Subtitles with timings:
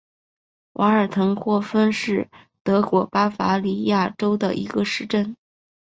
[0.73, 2.27] 瓦尔滕霍芬是
[2.63, 5.35] 德国巴伐利亚州的一个市镇。